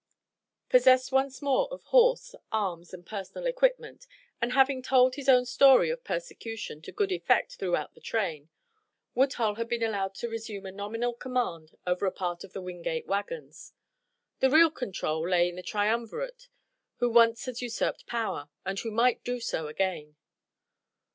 [0.67, 4.07] Possessed once more of horse, arms and personal equipment,
[4.41, 8.49] and having told his own story of persecution to good effect throughout the train,
[9.13, 13.05] Woodhull had been allowed to resume a nominal command over a part of the Wingate
[13.05, 13.73] wagons.
[14.39, 16.47] The real control lay in the triumvirate
[16.95, 20.15] who once had usurped power, and who might do so again.